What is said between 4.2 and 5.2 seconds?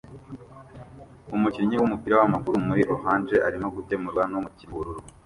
numukinnyi wubururu